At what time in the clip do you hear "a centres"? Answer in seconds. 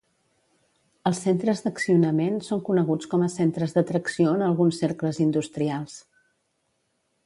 3.27-3.79